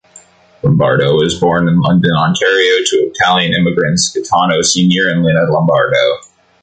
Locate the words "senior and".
4.63-5.23